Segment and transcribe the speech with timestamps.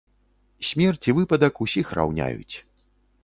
[0.69, 2.55] Смерць і выпадак усіх раўняюць.